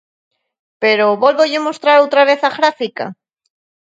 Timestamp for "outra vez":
1.99-2.39